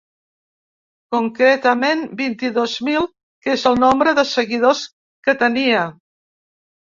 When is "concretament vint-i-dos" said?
1.15-2.73